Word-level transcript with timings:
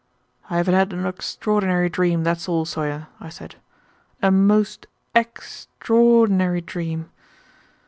"I 0.49 0.57
have 0.57 0.65
had 0.65 0.93
an 0.93 1.05
extraordinary 1.05 1.87
dream, 1.87 2.23
that's 2.23 2.49
all, 2.49 2.65
Sawyer," 2.65 3.09
I 3.19 3.29
said, 3.29 3.57
"a 4.19 4.31
most 4.31 4.87
ex 5.13 5.67
traor 5.79 6.27
dinary 6.27 6.65
dream." 6.65 7.11